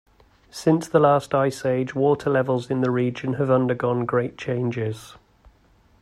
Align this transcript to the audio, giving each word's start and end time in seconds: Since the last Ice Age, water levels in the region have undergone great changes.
Since 0.49 0.87
the 0.87 0.99
last 0.99 1.35
Ice 1.35 1.63
Age, 1.63 1.93
water 1.93 2.31
levels 2.31 2.71
in 2.71 2.81
the 2.81 2.89
region 2.89 3.33
have 3.35 3.51
undergone 3.51 4.05
great 4.07 4.35
changes. 4.35 5.15